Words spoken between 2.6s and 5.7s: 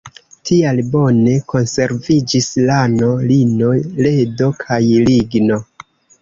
lano, lino, ledo kaj ligno.